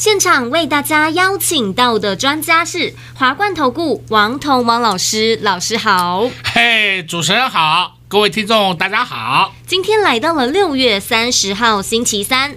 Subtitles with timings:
[0.00, 6.30] 现场为大家邀请到的专家是华冠投顾王彤王老师，老师好。
[6.42, 9.54] 嘿，主持人好，各位听众大家好。
[9.66, 12.54] 今天来到了六月三十号星期三，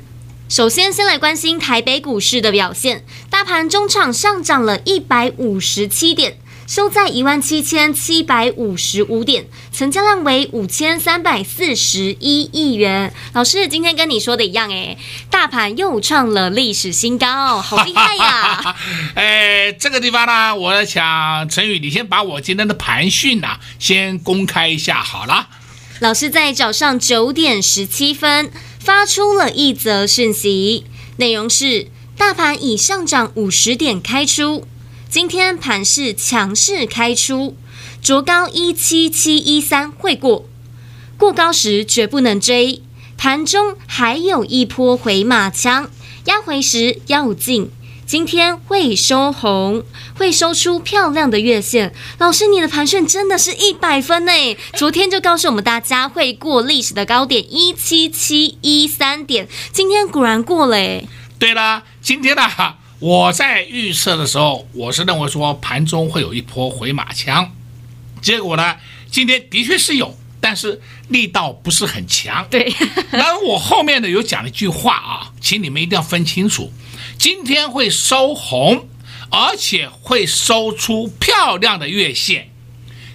[0.48, 6.38] 首先先来关心台北股市的表现，大盘中场上涨了一百五十七点。
[6.66, 13.14] 收在一万七千七百五十五点，成交量为五千三百四十一亿元。
[13.34, 14.98] 老师今天跟你说的一样，诶，
[15.30, 18.76] 大盘又创了历史新高，好厉害呀！
[19.16, 25.50] 哎，这个地方呢，我想陈宇，你先把我今天的盘讯呐，先公开一下好了。
[26.00, 30.86] 老师在早上九点十七分发出了一则讯息，
[31.18, 34.66] 内容是：大盘已上涨五十点开出。
[35.14, 37.56] 今天盘势强势开出，
[38.02, 40.50] 卓高一七七一三会过，
[41.20, 42.82] 过高时绝不能追。
[43.16, 45.88] 盘中还有一波回马枪，
[46.26, 47.70] 压回时要进。
[48.08, 49.84] 今天会收红，
[50.18, 51.94] 会收出漂亮的月线。
[52.18, 54.32] 老师，你的盘讯真的是一百分呢！
[54.74, 61.04] 昨天就告诉我们大家会过历史的高点一七七一三点，今天果然过了。
[61.38, 62.42] 对了，今天呢？
[63.04, 67.52] 我在预测的时候，我是认为说盘中会有一波回马枪，
[68.22, 68.78] 结果呢，
[69.12, 72.48] 今天的确是有，但是力道不是很强。
[72.50, 72.74] 对，
[73.12, 76.72] 然后我后面呢有讲了一句话啊，请你们一定要分清楚，
[77.18, 78.88] 今天会收红，
[79.30, 82.52] 而且会收出漂亮的月线。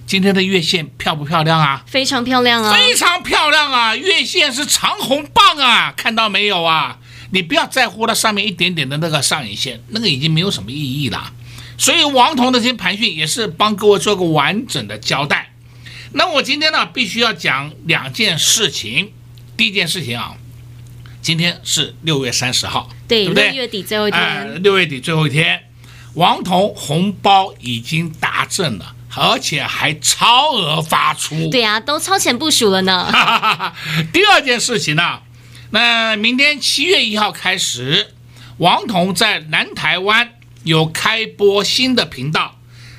[0.07, 1.83] 今天的月线漂不漂亮啊？
[1.87, 6.99] 非常漂亮啊，非常漂亮啊，月线是长红棒啊，看到没有啊？
[7.31, 11.33] 你不要在乎它上面一点点的那个上影线，那个已经没有什么意义了。
[11.77, 15.53] 所以王彤的这些盘讯也是帮各位做个完整的交代。
[16.13, 19.13] 那我今天呢，必须要讲两件事情。
[19.57, 20.35] 第一件事情啊，
[21.21, 23.51] 今天是六月三十号，对，对不对？
[23.51, 24.21] 六月底最后一天。
[24.21, 25.65] 呃，六月底最后一天，
[26.15, 31.49] 王彤红包已经达阵了，而且还超额发出。
[31.51, 33.13] 对啊，都超前部署了呢。
[34.13, 35.21] 第二件事情呢？
[35.71, 38.15] 那明天七月一号开始，
[38.57, 40.33] 王彤在南台湾
[40.65, 42.59] 有开播新的频道。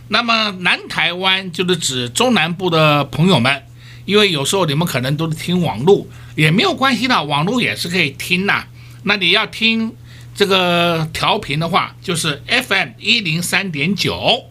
[0.09, 3.63] 那么南台湾就是指中南部的朋友们，
[4.05, 8.65] 因为有时候你们可能都是听网络，也没有关系的，网络也是可以听呐。
[9.03, 9.95] 那你要听
[10.35, 14.45] 这个调频的话，就是 FM 一零三点九，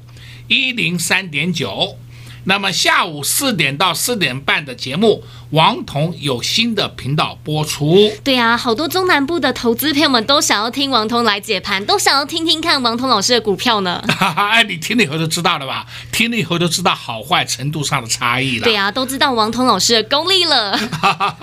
[0.48, 1.96] 一零三点九。
[2.44, 8.10] 那么下午四点到四点半的节目，王彤有新的频道播出。
[8.24, 14.02] 对啊，好多中南部的投资朋友们都想要听王彤来解盘，都想要听听看王彤老师的股票呢。
[14.36, 15.84] 哎，你听了以后就知道了吧？
[16.10, 18.64] 听了以后就知道好坏程度上的差异了。
[18.64, 20.78] 对啊，都知道王彤老师的功力了。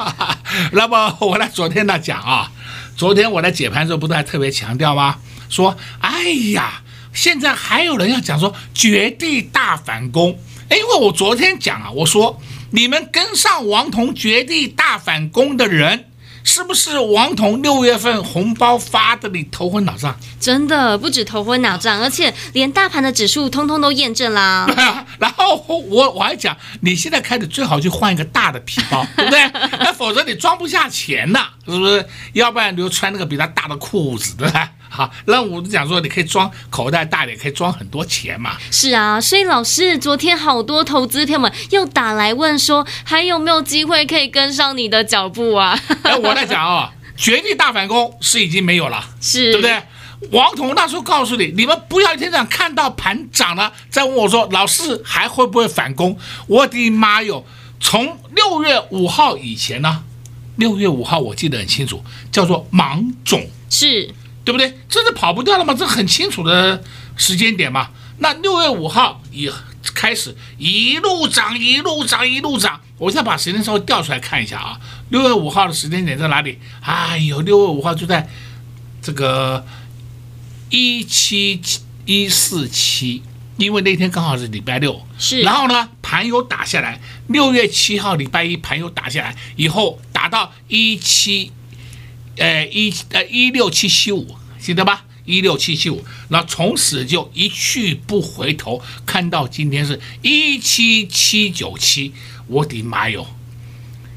[0.73, 2.51] 那么我来昨天呢讲啊，
[2.97, 5.17] 昨天我在解盘的时候不是还特别强调吗？
[5.49, 6.23] 说，哎
[6.53, 6.81] 呀，
[7.13, 10.39] 现在还有人要讲说绝地大反攻。
[10.71, 12.39] 因为我昨天讲啊，我说
[12.71, 16.09] 你们跟上王彤绝地大反攻的人，
[16.43, 20.15] 是不是王彤六月份红包发的你头昏脑胀？
[20.39, 24.67] 真的不止头昏脑胀，而且连大盘的指数通通都验证啦。
[25.19, 29.51] 然后我我还讲，你现在开始最好去换一个大的皮包， 对不对？
[29.79, 32.05] 那否则你装不下钱呐，是不是？
[32.33, 34.71] 要不然你就穿那个比他大的裤子，对吧？
[34.95, 38.57] 好，那我就讲说，你可以装口袋大点，可以装很多钱嘛。
[38.71, 45.77] 是啊，所以老师昨天好多投资朋友们又打来问说，还有没有机会可以跟上你的脚步啊？
[46.03, 49.83] 哎，我在讲啊，绝地大反攻是已经没有了，是对不对？
[50.31, 56.17] 王彤那时候告诉你，你们不要一天这样看到盘涨了再问我说，老师还会不会反攻？
[56.47, 57.45] 我的妈哟！
[57.79, 60.03] 从六月五号以前呢，
[60.55, 64.09] 六月五号我记得很清楚，叫做芒种是。
[64.45, 64.77] 对不对？
[64.87, 65.73] 这是跑不掉了嘛？
[65.73, 66.83] 这很清楚的
[67.17, 67.89] 时间点嘛。
[68.19, 69.51] 那六月五号也
[69.95, 72.79] 开始一路涨，一路涨，一路涨。
[72.97, 74.79] 我现在把时间稍微调出来看一下啊。
[75.09, 76.59] 六月五号的时间点在哪里？
[76.81, 78.29] 哎呦，六月五号就在
[79.01, 79.65] 这个
[80.69, 81.59] 一七
[82.05, 83.23] 一四七，
[83.57, 85.01] 因为那天刚好是礼拜六。
[85.17, 85.41] 是。
[85.41, 87.01] 然后呢，盘又打下来。
[87.27, 91.51] 六月七号礼拜一盘又打下来，以后打到一七。
[92.37, 95.05] 呃，一呃一六七七五，记得吧？
[95.25, 102.13] 一六七七五，那从此就一去不回头，看到今天是一七七九七，
[102.47, 103.25] 我的妈哟！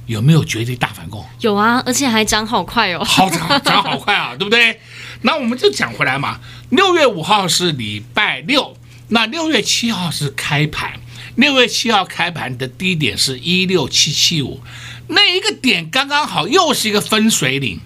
[0.07, 1.25] 有没有绝对大反攻？
[1.41, 4.81] 有啊，而且还涨好快哦，好涨，涨好快啊，对不对？
[5.23, 8.77] 那我们就讲回来嘛，六月五号是礼拜六，
[9.09, 11.01] 那六月七号是开盘，
[11.37, 14.63] 六月七号开盘的低点是一六七七五，
[15.09, 17.79] 那一个点刚刚好，又是一个分水岭，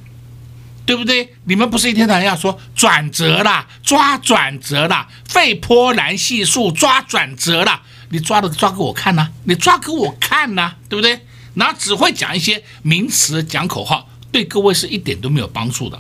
[0.85, 1.35] 对不对？
[1.45, 11.21] 你们不是一天到晚要说转折啦，抓转折啦，费波那系数抓转折啦，你抓的抓给我看呐、你抓给我看呐、对不对？
[11.55, 15.99] 那只会讲一些名词，讲口号，对各位是一点都没有帮助的。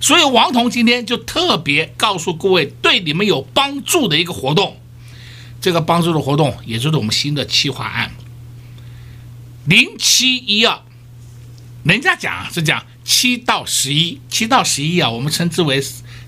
[0.00, 4.80] 所以王彤今天就特别告诉各位，对你们有帮助的一个活动。
[5.60, 8.10] 这个帮助的活动，也就是我们新的企划案，
[9.64, 10.80] 零七一二。
[11.84, 15.80] 人家讲是讲七到十一，七到十一啊，我们称之为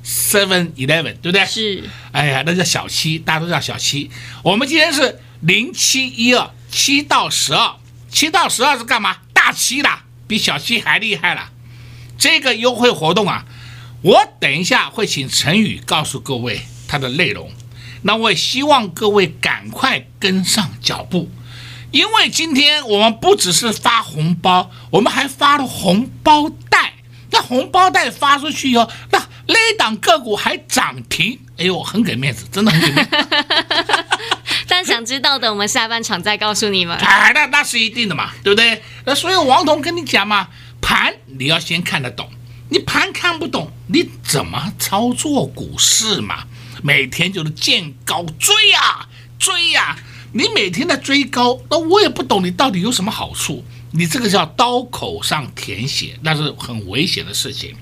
[0.05, 1.44] seven eleven，对不对？
[1.46, 1.82] 是。
[2.12, 4.11] 哎呀，那叫小七，大家都叫小七。
[4.43, 7.76] 我们今天是零七一二，七到十二。
[8.11, 9.17] 七到十二是干嘛？
[9.32, 11.50] 大七啦，比小七还厉害了。
[12.19, 13.44] 这个优惠活动啊，
[14.02, 17.50] 我等一下会请陈宇告诉各位它的内容。
[18.02, 21.31] 那我也希望各位赶快跟上脚步，
[21.96, 26.93] 因为今天我们不只是发红包，我们还发了红包袋。
[27.31, 33.16] 那红包袋发出去以后，那那档个股还涨停，哎呦，很给面子，真的很给面子。
[34.69, 36.94] 但想知道的，我们下半场再告诉你们。
[36.98, 38.82] 哎，那那是一定的嘛，对不对？
[39.06, 40.48] 那所以王彤跟你讲嘛，
[40.82, 42.28] 盘你要先看得懂，
[42.69, 46.44] 你盘看不懂，你怎么操作股市嘛？
[46.82, 49.06] 每天就是见高追呀，
[49.38, 49.96] 追呀！
[50.32, 53.64] 你每天在追高，那我也不懂你到底有什么好处。
[53.93, 57.75] 你这个叫刀口上舔血，那是很危险的事情。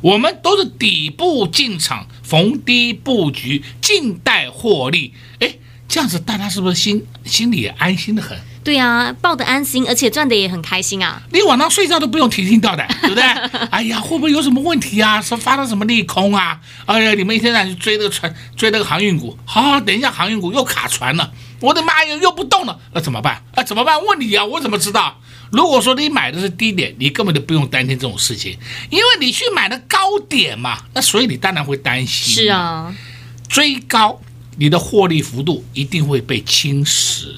[0.00, 5.14] 我们都是底部进场，逢低布局，静待获利。
[5.40, 5.56] 哎。
[5.86, 8.36] 这样子，大家是不是心心里也安心的很？
[8.64, 11.22] 对啊，抱得安心，而且赚的也很开心啊！
[11.30, 13.22] 你晚上睡觉都不用提心吊胆， 对不对？
[13.70, 15.20] 哎呀，会不会有什么问题啊？
[15.20, 16.58] 是发生什么利空啊？
[16.86, 23.42] 哎呀，你们一天到晚去追那个船，追那个航运股，好，好，等一下航运股又卡船了，我的妈呀，又不动了，那怎么办？
[23.56, 24.04] 那，怎么办？
[24.04, 25.20] 问你啊，我怎么知道？
[25.52, 28.58] 如果说你买的是低点，你根本就不用担心这种事情，
[28.90, 32.34] 因为你去买的高点嘛，那所以你当然会担心。
[32.34, 32.94] 是啊，
[33.48, 34.20] 追高。
[34.56, 37.34] 你的获利幅度一定会被侵蚀，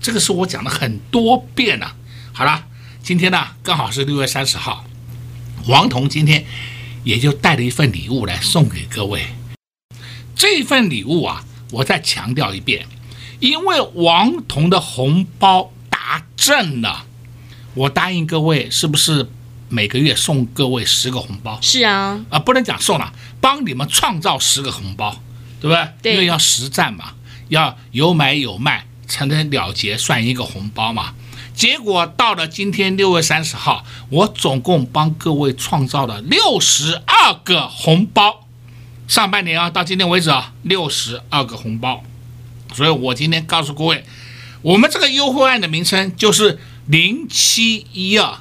[0.00, 1.96] 这个是我讲了很多遍了。
[2.32, 2.64] 好了，
[3.02, 4.84] 今天呢刚好是六月三十号，
[5.66, 6.44] 王彤今天
[7.02, 9.26] 也就带了一份礼物来送给各位。
[10.36, 12.86] 这份礼物啊，我再强调一遍，
[13.40, 17.04] 因为王彤的红包达阵了，
[17.74, 19.28] 我答应各位，是不是
[19.68, 21.58] 每个月送各位十个红包？
[21.60, 25.20] 是啊，啊，不能讲送了，帮你们创造十个红包。
[25.60, 25.88] 对不对？
[26.00, 27.12] 对，因为要实战嘛，
[27.50, 31.12] 要有买有卖才能了结，算一个红包嘛。
[31.54, 38.46] 结果到了今天六月三十号，我总共帮各位创造了六十二个红包。
[39.06, 42.02] 上半年啊，到今天为止啊，六十二个红包。
[42.74, 44.04] 所以我今天告诉各位，
[44.62, 48.38] 我们这个优惠案的名称就是零七一二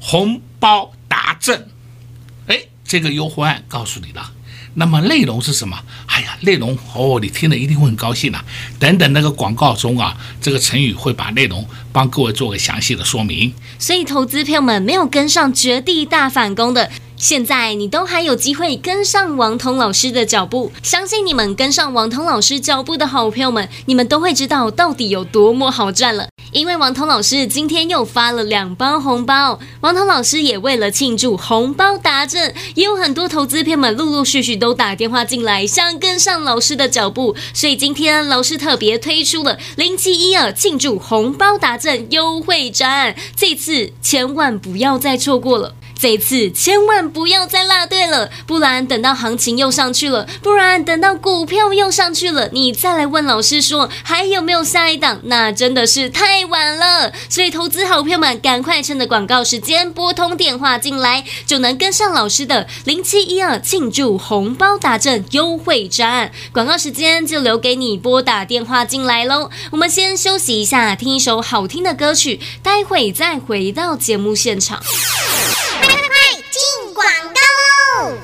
[0.00, 1.68] 红包达阵。
[2.46, 4.32] 哎，这个优惠案告诉你了。
[4.78, 5.82] 那么内容是什么？
[6.06, 8.44] 哎呀，内容哦，你听了一定会很高兴呐、啊。
[8.78, 13.54] 等等那个广告中啊，这个陈宇会把内容帮各位做个详细的说明。
[13.78, 20.70] 所以，投资朋友们没有跟上绝地大反攻的，现在你都还有机会跟上王彤老师的脚步。
[20.82, 26.28] 相信你们跟上王彤老师脚步的好朋友们，你们都会知道到底有多么好赚了。
[26.52, 45.74] 因为王彤老师今天又发了两包红包，王彤老师也为了庆祝红包达阵，也有很多投资朋友们陆陆续续都打电话进来，想跟上老师的脚步，所以今天老师特别推出了零七一二庆祝红包达阵优惠专案，这次千万不要再错过了。
[45.98, 57.12] 这次千万不要再落队了，不然等到行情又上去了，不然等到股票又上去了，你再来问老师说还有没有下一档，那真的是太晚了。
[57.28, 66.30] 所以投资好朋友们，赶快趁着广告时间拨通电话进来，就能跟上老师的零七一二庆祝红包达阵优惠战。
[66.52, 69.50] 广告时间就留给你拨打电话进来喽。
[69.70, 74.82] 我们先休息一下，听一首好听的歌曲，待会再回到节目现场。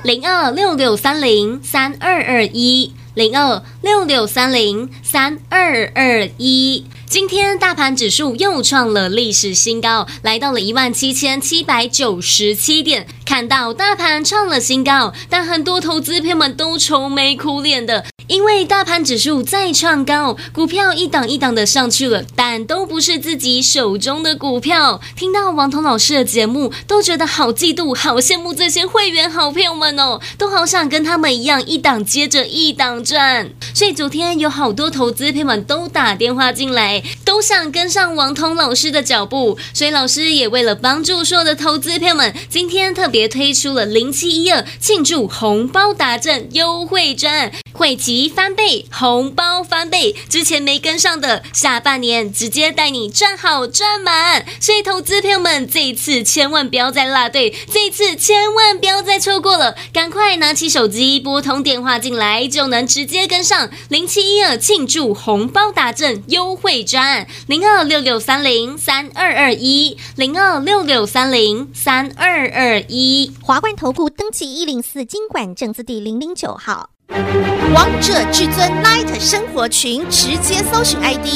[0.04, 6.84] 零二六六三零三二二一，零二六六三零三二二一。
[7.06, 13.06] 今天大盘指数又创了历史新高，来到了一万七千七百九十七点。
[13.32, 18.04] 看到大盘创了新高，但很多投资朋友们都愁眉苦脸的。
[18.28, 25.00] 因为大盘指数再创高，股票一档一档的上去了，但都不是自己手中的股票。
[25.16, 33.50] 听到王彤老师的节目，都觉得好嫉妒、好羡慕这些会员好朋友们哦，都好想跟他们一样，一档接着一档赚。
[33.74, 39.58] 所以昨天有好多投资朋友们都打电话进来，都想跟上王彤老师的脚步。
[39.72, 47.52] 所以老师也为了帮助所有的投资朋友们，今天特别推出了零七一二庆祝红包达阵优惠专。
[47.72, 54.44] 会期翻倍，红包翻倍，之前没跟上的，下半年直接带你赚好赚满。
[54.60, 76.88] 所以投资朋友们，这一次千万不要再落队，这一次千万不要再错过了，赶快拿起手机拨通电话进来，就能直接跟上零七一二庆祝红包达阵优惠专案零二六六三零三二二一零二六六三零三二二一一华冠投顾登记一零四经管证字第零零九号。
[77.74, 81.26] 王者至尊 Night 生活群，直接搜寻 ID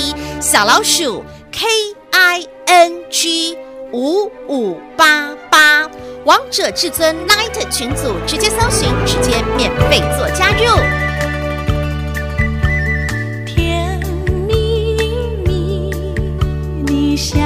[0.41, 1.67] 小老鼠 K
[2.13, 3.59] I N G
[3.93, 5.87] 五五八八，
[6.25, 10.65] 王者至尊 Night 群组，直接搜寻，直接免费做加入。
[13.45, 14.01] 甜
[14.49, 14.97] 蜜
[15.45, 15.91] 蜜，
[16.87, 17.37] 你笑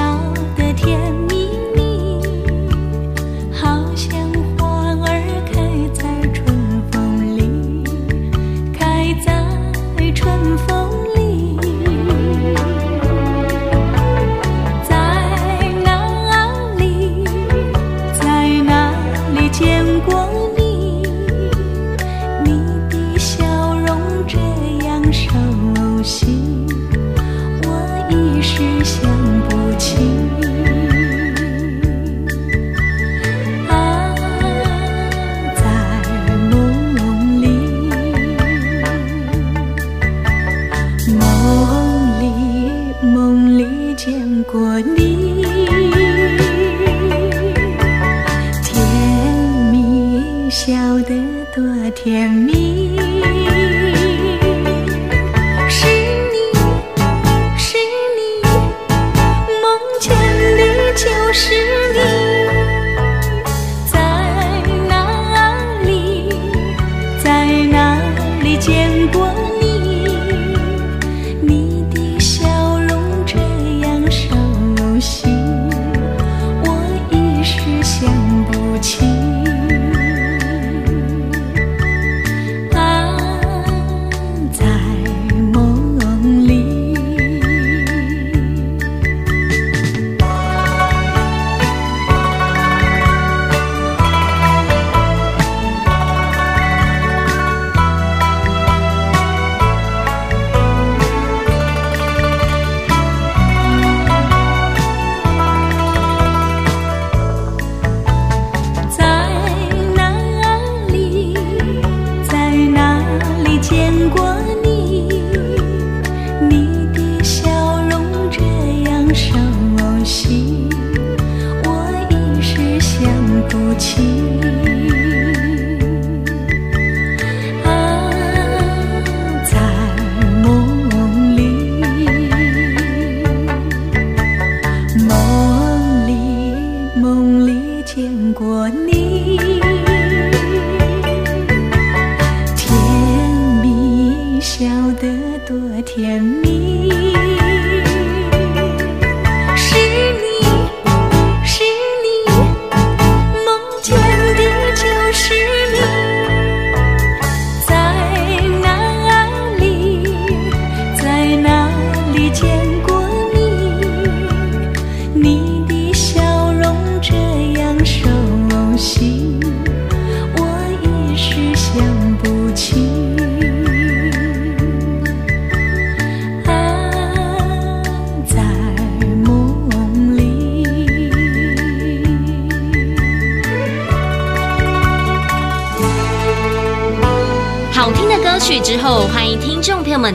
[51.04, 52.89] 得多甜蜜。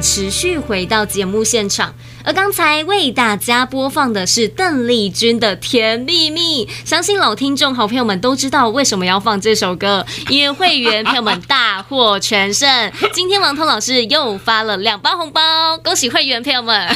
[0.02, 12.92] 持续回到节目现场，而刚才为大家播放的是邓丽君的《甜蜜蜜》，相信老听众好朋友们都知道为什么要放这首歌，因为会员朋友们大获全胜。
[13.14, 16.88] 今天王彤老师又发了两包红包，恭喜会员朋友们！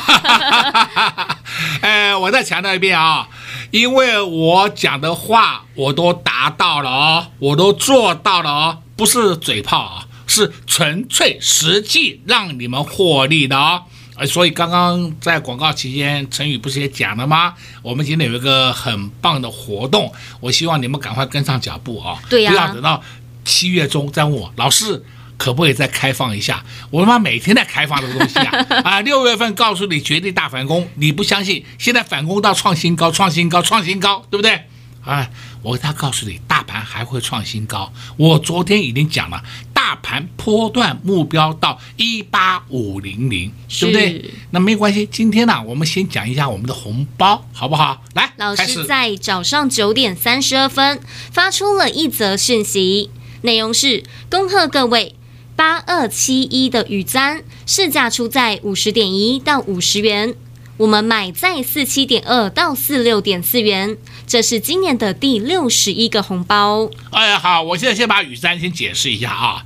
[1.82, 3.28] 哎，我再强调一遍啊。
[3.72, 13.84] 因为我讲的话我都达到了哦，我都做到了哦，不是嘴炮啊，是纯粹实际让你们获利的哦。
[14.16, 17.54] 呃，所以刚刚在广告期间，陈宇不是也讲了吗？
[17.82, 22.22] 我们今天有一个很棒的活动，我希望你们赶快跟上脚步啊！
[22.30, 23.02] 对呀，不要等到
[23.46, 25.02] 七月中再问我，老师
[25.38, 26.62] 可不可以再开放一下？
[26.92, 28.66] 我他妈每天在开放这个东西啊！
[28.84, 31.64] 啊，六月份告诉你绝对大反攻，你不相信？
[31.78, 34.66] 现在反攻到创新高，创新高，创新高，对不对？
[35.06, 35.30] 啊，
[35.62, 37.92] 我他告诉你，大盘还会创新高。
[38.18, 39.42] 我昨天已经讲了。
[39.80, 44.30] 大盘波段目标到一八五零零，对不对？
[44.52, 48.04] 那没关系，今天呢、啊，我们先讲一下我们的红包，好不好？
[48.14, 51.00] 来，老师在早上九点三十二分
[51.32, 53.10] 发出了一则讯息，
[53.44, 55.16] 内容是：恭贺各位，
[55.56, 60.36] 八二七一的雨簪市价出在五十点一到五十元。
[60.80, 66.90] 我们买在四七点二到四六点四元，这是今年的第六十一个红包。
[67.12, 69.66] 哎呀，好，我现在先把雨山先解释一下啊。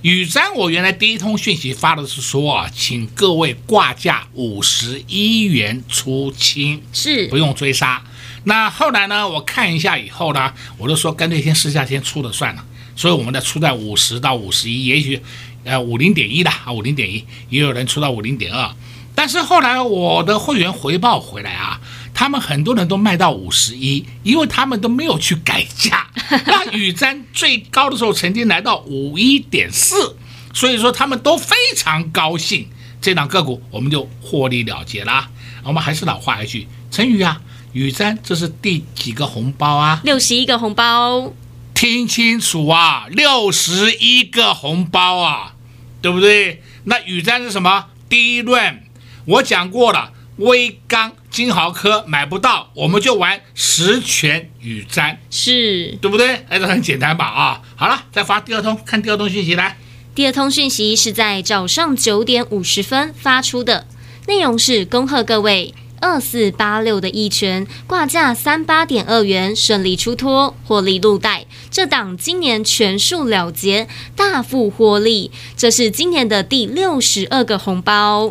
[0.00, 8.02] 雨山，我原来第一通讯息发的是说啊，请各位挂价五十一元出清，是不用追杀。
[8.44, 12.64] 那后来呢，我看一下以后呢，我就说干脆先试下先出了算了。
[12.96, 15.20] 所以我们的出在五十到五十一，也许
[15.64, 18.74] 呃五零点一的啊，五零点一，也有人出到五零点二。
[19.14, 21.80] 但是后来我的会员回报回来啊，
[22.12, 26.08] 他们很多人都卖到五十一，因为他们都没有去改价。
[26.46, 30.16] 那雨瞻最高的时候曾经来到五一点四，
[30.52, 32.68] 所以说他们都非常高兴。
[33.00, 35.28] 这档个股我们就获利了结啦。
[35.62, 37.40] 我们还是老话一句，陈宇啊，
[37.72, 40.00] 雨瞻这是第几个红包啊？
[40.04, 41.32] 六十一个红包，
[41.72, 45.54] 听清楚啊，六十一个红包啊，
[46.02, 46.62] 对不对？
[46.84, 47.86] 那雨瞻是什么？
[48.08, 48.83] 第一轮。
[49.26, 56.44] 我讲过了，威刚金豪科买不到，我们就玩十全与瞻，是对不对？
[56.48, 57.24] 哎，这很简单吧？
[57.24, 59.78] 啊，好了，再发第二通，看第二通讯息来。
[60.14, 63.86] 第二通讯息是在早上九点五十分发出的，
[64.26, 78.30] 内容是恭贺各位二四八六的一拳挂价三八点二元顺利出脱，获利入袋，这档今年全数了结，大幅获利，这是今年的第六十二个红包。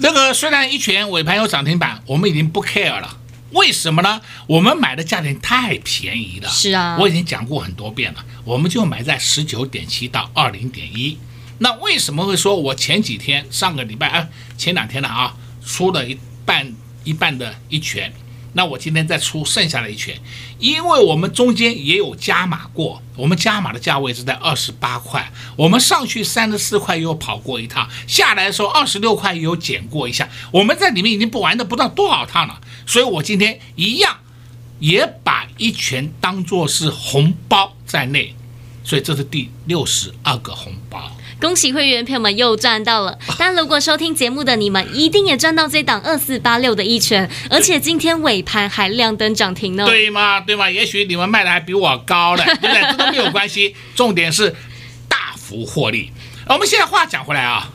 [0.00, 3.18] 这个虽然一拳尾盘有涨停板，我们已经不 care 了。
[3.52, 4.20] 为什么呢？
[4.48, 6.48] 我们买的价钱太便宜了。
[6.48, 8.24] 是啊，我已经讲过很多遍了。
[8.44, 11.16] 我们就买在十九点七到二零点一。
[11.58, 14.28] 那为什么会说我前几天上个礼拜啊，
[14.58, 18.12] 前两天了啊，出了一半一半的一拳？
[18.54, 20.18] 那我今天再出剩下的一拳，
[20.58, 34.18] 因为我们中间也有加码过，我们加码的价位是在二十八块，我们上去三十四块又跑过一趟，下来的时候二十六块也有减过一下，我们在里面已经不玩的不知道多少趟了，所以我今天一样
[34.78, 38.34] 也把一拳当做是红包在内，
[38.84, 41.10] 所以这是第六十二个红包。
[41.40, 43.18] 恭喜会员朋友们又赚到了！
[43.38, 49.84] 但如果收听节目的你们，一定也赚到这档二四八六的一拳，而且今天尾盘还亮灯涨停呢。
[49.84, 50.40] 对吗？
[50.40, 50.70] 对吗？
[50.70, 52.80] 也许你们卖的还比我高了， 对不对？
[52.82, 54.54] 这都没有关系，重点是
[55.08, 56.10] 大幅获利。
[56.46, 57.70] 我们现在话讲回来啊，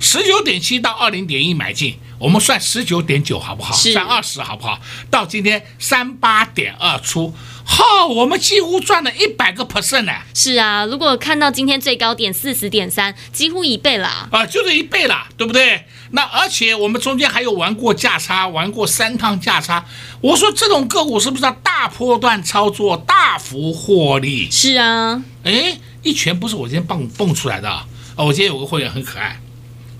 [0.00, 3.74] 十九点七到二零点一买进，我们算十九点九好不好？
[3.74, 4.78] 算二十好不好？
[5.10, 7.34] 到今天三八点二出。
[7.66, 10.12] 好、哦，我们几乎赚了一百个 percent 呢。
[10.34, 15.84] 是啊，如果看到今天最高点四十点三，几乎一倍了啊，啊，就是一倍了，对不对？
[16.10, 19.84] 那而且我们中间还有玩过价差，玩过三趟价差。
[20.20, 24.48] 我说这种个股是不是要大波段操作，大幅获利？
[24.50, 27.86] 是啊，哎，一拳不是我今天蹦蹦出来的啊，
[28.18, 29.40] 我今天有个会员很可爱。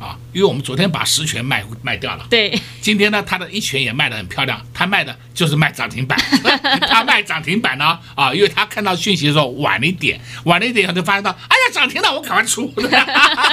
[0.04, 6.18] 啊，因为我们昨天把十权卖卖掉了，对，今天呢，他的一拳也卖得很漂亮，他卖的就是卖涨停板，
[6.86, 12.70] 他卖涨停板呢，啊，因为他看到讯息的时候晚了一点，晚了一点他就发现到，哎呀，涨停了，我赶快出，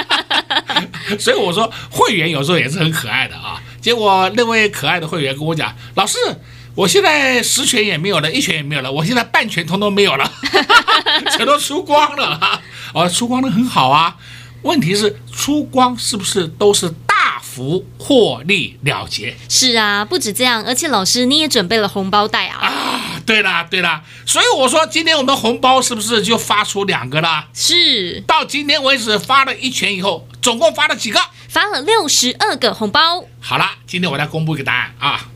[1.18, 3.58] 所以我说会员有时候也是很可爱的啊。
[3.80, 6.18] 结果那位可爱的会员跟我讲，老师，
[6.74, 10.30] 我现在十拳也没有了，一拳也没有了，我现在半拳通通没有了，
[11.36, 12.60] 全都输光了啊，
[12.94, 14.16] 哦，输光的很好啊。
[14.62, 19.36] 问题是出光是不是都是大幅获利了结？
[19.48, 22.66] 是啊，不止这样，而且老师你也准备了红包袋啊！
[22.66, 27.48] 啊，对啦对啦，所以我说今天我们红包是不是就发出两个了？
[27.52, 31.20] 是，到今天为止发了一拳以后，总共发了几个？
[31.48, 33.24] 发了六十二个红包。
[33.40, 35.28] 好了，今天我来公布一个答案啊！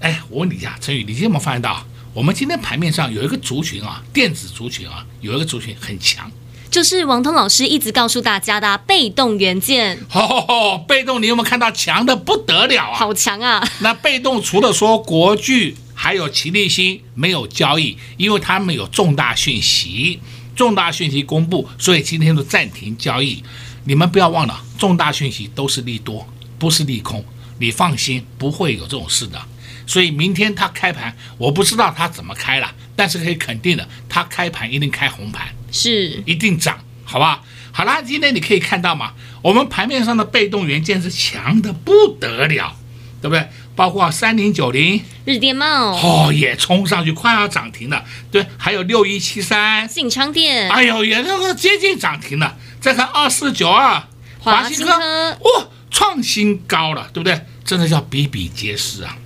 [0.00, 6.30] 哎，我问你一下，陈宇，你有没有发现到，我们今天盘面上有一个族群啊，电子族群啊，有一个族群很强。
[6.74, 9.96] 就是王通老师一直告诉大家的被动元件。
[10.10, 12.94] 哦，被动，你有没有看到强的不得了啊？
[12.96, 13.64] 好强啊！
[13.78, 20.18] 那被动除了说国巨、还有齐立新没有交易，因为他们有重大讯息，
[20.56, 23.44] 重大讯息公布，所以今天都暂停交易。
[23.84, 26.26] 你们不要忘了，重大讯息都是利多，
[26.58, 27.24] 不是利空。
[27.60, 29.40] 你放心，不会有这种事的。
[29.86, 37.42] 所以明天他开盘，我不知道他怎么开了，但是可以肯定的，他开盘一定开红盘，是一定涨，好吧？
[37.72, 42.76] 好啦，今天你可以看到嘛，我们盘面上的被动元件是强的不得了，
[43.20, 43.48] 对不对？
[43.74, 48.04] 包括三零九零日电贸哦，也冲上去，快要涨停了。
[48.30, 52.56] 对，还有六一七三信昌电，哎呦，也那个接近涨停了。
[52.80, 54.00] 再看二四九二
[54.38, 57.40] 华新科，哇，创新高了，对不对？
[57.64, 59.18] 真的叫比比皆是啊。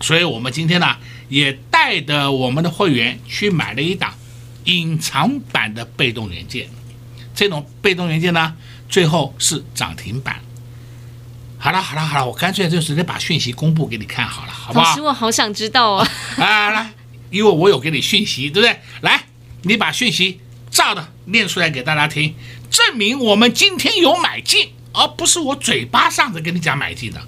[0.00, 0.96] 所以我们今天呢，
[1.28, 4.14] 也带着我们的会员去买了一档
[4.64, 6.68] 隐藏版的被动元件。
[7.34, 8.54] 这种被动元件呢，
[8.88, 10.40] 最后是涨停板。
[11.58, 14.90] 好了好了好了，我干脆就直接把讯息公布给你看好了，好不好？
[14.90, 16.08] 老师，我好想知道哦！
[16.36, 16.92] 啊，来，
[17.30, 18.80] 因为我有给你讯息，对不对？
[19.02, 19.26] 来，
[19.62, 22.34] 你把讯息照的念出来给大家听，
[22.68, 27.22] 证明我们今天有买进，而不是我嘴巴上的跟你讲买进的。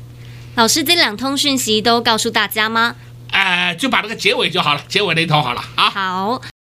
[0.57, 2.97] 老师，这两通讯息都告诉大家吗？
[3.31, 5.89] 呃，就把这个结尾就好了，结尾那一通好了啊。
[5.91, 6.54] 好。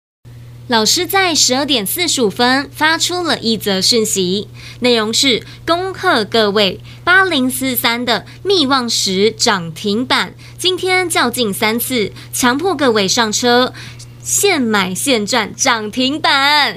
[0.74, 4.48] 老师在十二点四十五分发出了一则讯息，
[4.80, 13.72] 内容是恭贺各位八零四三的密望石涨停板，今天较劲三次，强迫各位上车，
[14.24, 16.76] 现买现赚涨停板。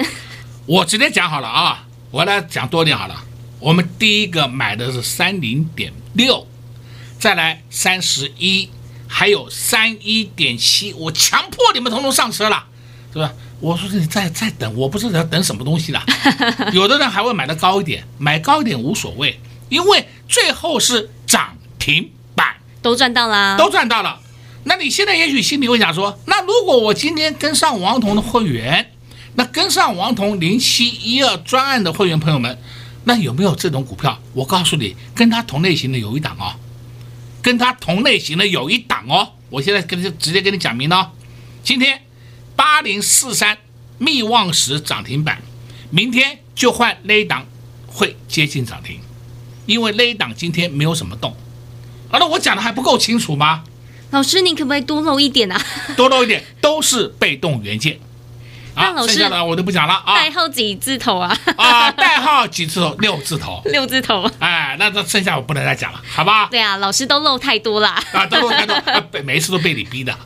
[0.67, 3.25] 我直接讲好了啊，我来讲多点好了。
[3.61, 6.47] 我们第一个买的是三零点六，
[7.19, 8.69] 再来三十一，
[9.09, 12.67] 还有三一点七，我强迫你们统统上车了，
[13.11, 13.33] 是吧？
[13.59, 16.05] 我说你再再等，我不知道要等什么东西了。
[16.75, 19.41] 有的人还会买的高一点，买高一点无所谓，
[19.71, 24.21] 因为最后是涨停板，都赚到啦，都赚到了。
[24.65, 28.93] 那你现在也许心里会想说，那如果我今天跟上王彤的会员，
[29.37, 32.59] 那跟上王彤零七一二专案的会员朋友们，
[33.05, 34.21] 那有没有这种股票？
[34.35, 36.55] 我告诉你，跟他同类型的有一档哦，
[37.41, 39.33] 跟他同类型的有一档哦。
[39.49, 41.11] 我现在跟你直接跟你讲明了哦，
[41.65, 42.03] 今天。
[42.57, 43.59] 八零四三
[43.99, 45.43] 密望石涨停板，
[45.91, 47.47] 明天就换那一档
[47.87, 49.01] 会接近涨停，
[49.67, 51.37] 因为那一档今天没有什么动。
[52.11, 53.65] 好了，我讲的还不够清楚吗？
[54.11, 55.61] 老师，你可不可以多露一点啊？
[55.97, 57.99] 多露一点，都是被动元件。
[58.75, 60.17] 啊剩下的我就不讲了啊。
[60.17, 61.35] 代号几字头啊？
[61.57, 62.95] 啊， 代号几字头？
[62.99, 63.63] 六字头。
[63.65, 64.31] 六字头。
[64.39, 66.47] 哎，那这剩下我不能再讲了，好吧？
[66.51, 67.89] 对啊，老师都漏太多了。
[68.13, 68.77] 啊，都漏太多，
[69.13, 70.15] 每，每一次都被你逼的。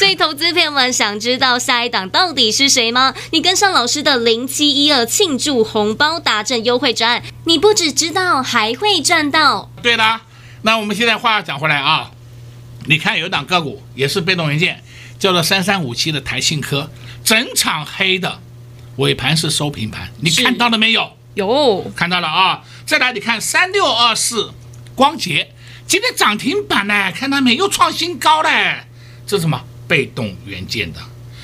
[0.00, 3.14] 所以，投资朋友们想知道下一档到底是谁吗？
[3.32, 9.70] 你跟上老师的零七一二庆祝红包达阵优惠专案，你不只知道，还会赚到。
[9.82, 10.22] 对啦，
[10.62, 12.12] 那我们现在话讲回来啊，
[12.86, 14.82] 你看有一档个股也是被动元件。
[15.18, 16.90] 叫做三三五七的台信科，
[17.22, 18.40] 整场黑的，
[18.96, 21.14] 尾盘是收平盘，你看到了没有？
[21.34, 22.64] 有，看到了啊！
[22.86, 24.54] 再来，你看三六二四
[24.94, 25.52] 光洁，
[25.86, 27.54] 今天涨停板呢，看到没？
[27.54, 28.86] 又创新高嘞！
[29.26, 29.62] 这是什么？
[29.90, 31.00] 被动元件的。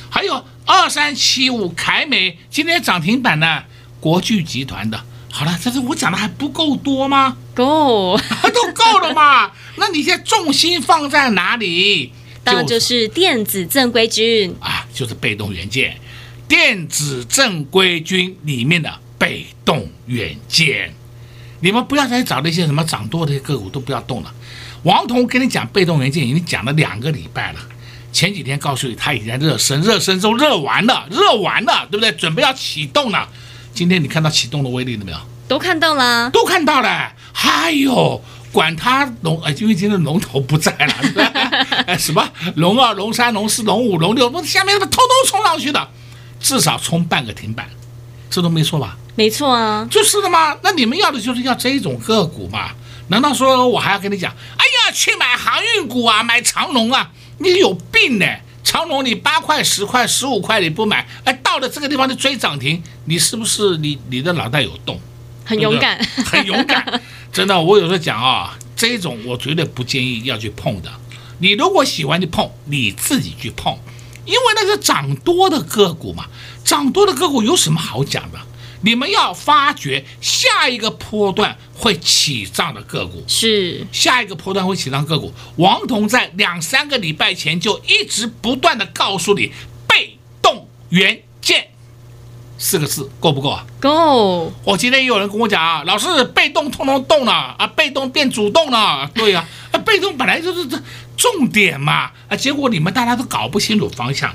[0.08, 3.64] 还有二三七五凯美，今天涨停板呢，
[3.98, 5.02] 国巨集团的。
[5.32, 7.36] 好了，这是我讲的还不够多吗？
[7.52, 8.16] 够，
[8.54, 9.50] 都够了嘛？
[9.78, 12.12] 那你现在重心放在哪里？
[12.44, 15.96] 当然就是电子正规军啊，就是被动元件，
[16.46, 20.94] 电子正规军里面的被动元件，
[21.60, 24.32] 你们不要再找那些什么涨多的个股都不要动了。
[24.84, 27.58] 王彤跟你讲被动元件已经讲了两个礼拜了，
[28.16, 32.10] 前几天告诉你他已经在热身，热身中热完了，热完了，对不对？
[32.12, 33.28] 准备要启动了。
[33.74, 35.18] 今天你看到启动的威力了没有？
[35.46, 37.12] 都看到了，都看到了。
[37.34, 38.22] 还有。
[38.52, 41.30] 管他龙，哎，因为今天龙头不在了，对吧？
[41.86, 45.88] 哎，什么龙二、龙三、龙四、龙五、龙六，下面他们偷偷冲上去的，
[46.40, 47.68] 至少冲半个停板，
[48.30, 48.96] 这都没错吧？
[49.14, 50.56] 没错啊，就是的嘛。
[50.62, 52.70] 那你们要的就是要这种个股嘛？
[53.08, 54.32] 难道说我还要跟你讲？
[54.32, 57.10] 哎呀，去买航运股啊，买长龙啊？
[57.38, 58.26] 你有病呢！
[58.64, 65.00] 长隆你八块、十块、十五块你不买，哎，到了这个地方就追涨停，你是不是你你的脑袋有洞？
[65.44, 65.96] 很勇敢，
[66.26, 67.00] 很勇敢。
[67.32, 70.90] 真的，我有时候讲啊，这种我绝对不建议要去碰的。
[71.38, 73.78] 你如果喜欢去碰，你自己去碰，
[74.24, 76.26] 因为那是涨多的个股嘛。
[76.64, 78.38] 涨多的个股有什么好讲的？
[78.86, 85.34] 你们要发掘下一个波段会起涨的个股，是下一个波段会起涨个股。
[85.56, 89.52] 王彤在两三个礼拜前就一直不断的告诉你，
[89.88, 91.70] 被动元件。
[92.58, 93.66] 四个字够不够啊？
[93.80, 94.52] 够。
[94.62, 99.10] 我今天也有人跟我讲啊，老师被动通通动了啊，被动变主动了。
[99.12, 100.80] 对呀、啊，被动本来就是这
[101.16, 104.32] 重点嘛，啊，结果你们大家都搞不清楚方向。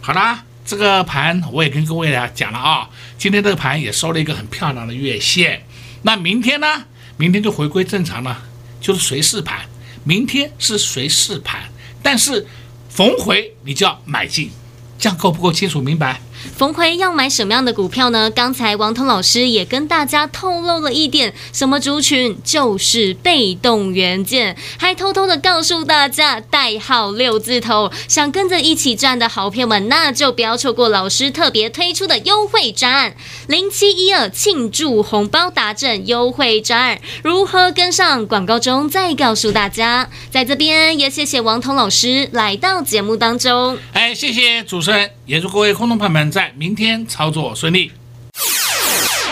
[0.00, 5.64] 好啦，这个盘我也跟各位啊讲了啊，今天这个盘也收了一个很漂亮的月线。
[6.02, 6.84] 那明天呢？
[7.16, 8.42] 明天就回归正常了，
[8.78, 9.60] 就是随势盘。
[10.04, 11.62] 明天是随势盘，
[12.02, 12.46] 但是
[12.90, 14.50] 逢回你就要买进，
[14.98, 16.20] 这样够不够清楚明白？
[16.56, 18.30] 冯奎要买什么样的股票呢？
[18.30, 33.14] 刚才王彤老师也跟大家透露了一点，什么族群就是被动元件，还偷偷的告诉大家代号六字头，想跟着一起赚的好朋友们，那就不要错过老师特别推出的优惠专案
[33.46, 38.26] 零七一二庆祝红包达阵优惠专案，如何跟上？
[38.26, 40.08] 广告中再告诉大家。
[40.30, 46.32] 在这边也谢谢王彤老师来到节目当中，哎，谢谢主持人，也祝各位空洞朋友们。
[46.32, 47.92] 在明天操作顺利。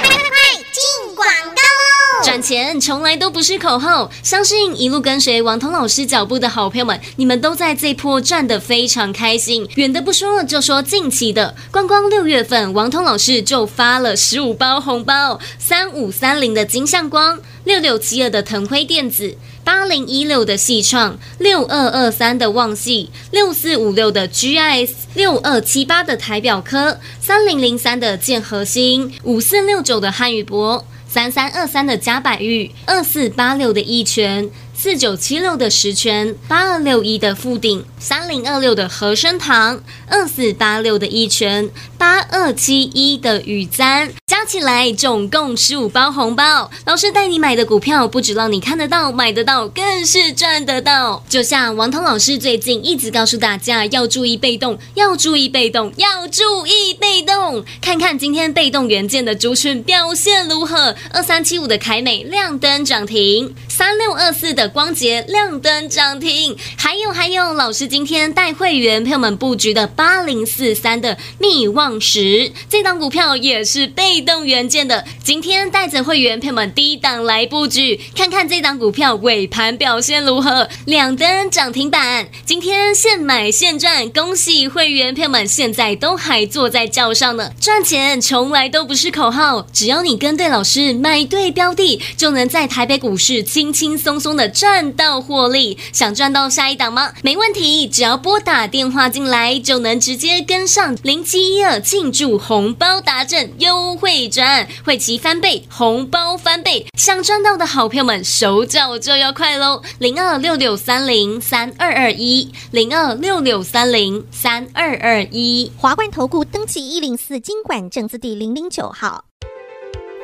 [0.02, 0.28] 快快快
[0.70, 2.22] 进广告喽！
[2.22, 9.66] 赚钱从来都不是口号，相信一路跟随王彤老师脚步的好朋友们，你们都在这波赚得非常开心。
[9.76, 19.36] 远的不说，就说近期的，光光六月份，王彤老师就发了十五包红包：三五三零的金像光，六六七二的腾辉电子。
[19.64, 34.48] 八零一六的细创，六二二三的旺矽，六四五六的 GIS，六二七八的台表科，三零零三的建和兴，五四六九的汉语博，三三二三的嘉百玉，二四八六的一全，
[34.78, 44.12] 四九七六的十全，八二六一的富鼎，三零二六的和生堂，二四八六的一拳，八二七一的雨簪。
[44.26, 51.24] 加起来总共十五包红包，老师带你买的股票不止让你看得到、买得到，更是赚得到。
[51.28, 57.64] 就像王彤老师最近一直告诉大家要注意被动，要注意被动，要注意被动。
[57.80, 60.94] 看看今天被动元件的族群表现如何？
[61.12, 80.68] 二三七五的凯美亮灯涨停，三六二四的光頡亮灯涨停，还有还有，老师今天带会员朋友们布局的八零四三的密望石，这档股票也是被动元件的，今天带着会员朋友们低档来布局，看看这档股票尾盘表现如何？
[80.84, 87.50] 两灯涨停板，今天现买现赚，恭喜会员朋友们，现在都还坐在轿上呢。
[87.60, 95.78] 赚钱从来都不是口号，只要你跟对老师，买对标的，就能在台北股市轻轻松松的赚到获利。
[95.92, 97.12] 想赚到下一档吗？
[97.22, 104.28] 没问题，只要拨打电话进来，就能直接跟上零七一二庆祝红包达阵优惠。
[104.28, 109.82] 赚会期翻倍，红包翻倍，想赚到的好朋友们手脚就要快喽！
[109.98, 119.24] 零二六六三零三二二一，零二六六三零三二二一，华冠投顾登记一零四金管证字第零零九号。